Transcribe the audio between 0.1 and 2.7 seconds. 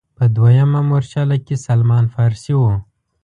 په دویمه مورچله کې سلمان فارسي و.